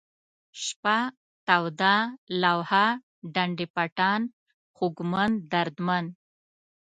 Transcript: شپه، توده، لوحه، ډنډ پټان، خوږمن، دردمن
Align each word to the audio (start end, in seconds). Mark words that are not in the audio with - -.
شپه، 0.63 0.97
توده، 1.47 1.95
لوحه، 2.41 2.85
ډنډ 3.33 3.59
پټان، 3.75 4.21
خوږمن، 4.75 5.31
دردمن 5.51 6.05